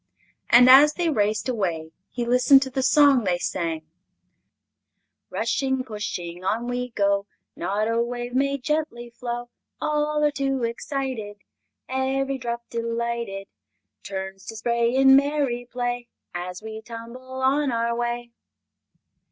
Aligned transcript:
And 0.49 0.67
as 0.67 0.95
they 0.95 1.09
raced 1.11 1.47
away 1.47 1.91
he 2.09 2.25
listened 2.25 2.63
to 2.63 2.71
the 2.71 2.81
song 2.81 3.23
they 3.23 3.37
sang: 3.37 3.85
"Rushing, 5.29 5.83
pushing, 5.83 6.43
on 6.43 6.65
we 6.65 6.89
go! 6.89 7.27
Not 7.55 7.87
a 7.87 8.01
wave 8.01 8.33
may 8.33 8.57
gently 8.57 9.11
flow 9.11 9.49
All 9.79 10.23
are 10.23 10.31
too 10.31 10.63
excited. 10.63 11.35
Ev'ry 11.87 12.39
drop, 12.39 12.67
delighted, 12.71 13.45
Turns 14.01 14.43
to 14.47 14.55
spray 14.55 14.95
in 14.95 15.15
merry 15.15 15.67
play 15.71 16.07
As 16.33 16.63
we 16.63 16.81
tumble 16.81 17.21
on 17.43 17.71
our 17.71 17.95
way!" 17.95 18.31